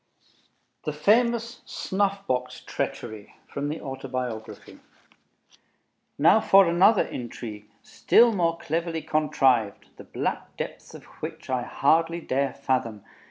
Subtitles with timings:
[0.85, 4.79] THE FAMOUS "SNUFF BOX TREACHERY" From the Autobiography
[6.17, 12.19] Now for another intrigue, still more cleverly contrived, the black depths of which I hardly
[12.19, 13.03] dare fathom.